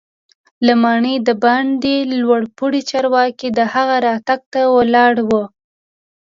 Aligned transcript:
له 0.65 0.73
ماڼۍ 0.83 1.15
دباندې 1.27 1.95
لوړ 2.21 2.41
پوړي 2.55 2.81
چارواکي 2.89 3.47
د 3.53 3.59
هغه 3.73 3.95
راتګ 4.07 4.39
ته 4.53 4.61
ولاړ 4.75 5.13
وو. 5.29 5.43